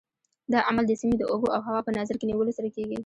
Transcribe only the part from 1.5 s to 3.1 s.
او هوا په نظر کې نیولو سره کېږي.